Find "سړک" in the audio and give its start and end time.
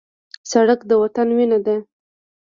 0.51-0.79